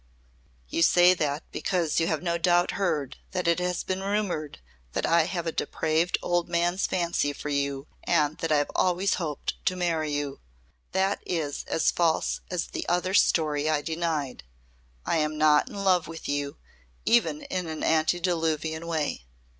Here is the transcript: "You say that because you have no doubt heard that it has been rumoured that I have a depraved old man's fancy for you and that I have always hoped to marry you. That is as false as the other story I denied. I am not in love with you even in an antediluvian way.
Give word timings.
"You 0.67 0.81
say 0.81 1.13
that 1.13 1.43
because 1.51 1.99
you 1.99 2.07
have 2.07 2.23
no 2.23 2.39
doubt 2.39 2.71
heard 2.71 3.17
that 3.33 3.47
it 3.47 3.59
has 3.59 3.83
been 3.83 4.01
rumoured 4.01 4.59
that 4.93 5.05
I 5.05 5.25
have 5.25 5.45
a 5.45 5.51
depraved 5.51 6.17
old 6.23 6.49
man's 6.49 6.87
fancy 6.87 7.33
for 7.33 7.49
you 7.49 7.85
and 8.05 8.35
that 8.39 8.51
I 8.51 8.55
have 8.57 8.71
always 8.73 9.13
hoped 9.21 9.63
to 9.67 9.75
marry 9.75 10.11
you. 10.11 10.39
That 10.91 11.21
is 11.23 11.65
as 11.65 11.91
false 11.91 12.41
as 12.49 12.65
the 12.69 12.89
other 12.89 13.13
story 13.13 13.69
I 13.69 13.83
denied. 13.83 14.43
I 15.05 15.17
am 15.17 15.37
not 15.37 15.69
in 15.69 15.75
love 15.75 16.07
with 16.07 16.27
you 16.27 16.57
even 17.05 17.43
in 17.43 17.67
an 17.67 17.83
antediluvian 17.83 18.87
way. 18.87 19.25